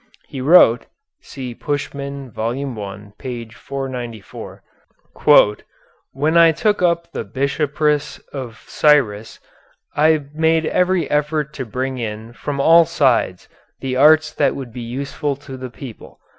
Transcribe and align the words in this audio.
He 0.27 0.41
wrote 0.41 0.87
(see 1.21 1.53
Puschmann, 1.53 2.31
Vol. 2.31 2.79
I., 2.81 3.11
p. 3.19 3.45
494): 3.47 4.63
"When 6.13 6.35
I 6.35 6.51
took 6.51 6.81
up 6.81 7.11
the 7.11 7.23
Bishopric 7.23 8.01
of 8.33 8.65
Cyrus 8.65 9.39
I 9.95 10.23
made 10.33 10.65
every 10.65 11.07
effort 11.11 11.53
to 11.53 11.67
bring 11.67 11.99
in 11.99 12.33
from 12.33 12.59
all 12.59 12.85
sides 12.85 13.47
the 13.79 13.95
arts 13.95 14.33
that 14.33 14.55
would 14.55 14.73
be 14.73 14.81
useful 14.81 15.35
to 15.35 15.55
the 15.55 15.69
people. 15.69 16.19